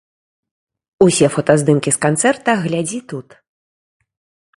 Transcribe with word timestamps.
Усе 1.05 1.27
фотаздымкі 1.35 1.89
з 1.97 2.01
канцэрта 2.05 2.51
глядзі 2.63 2.99
тут. 3.13 3.27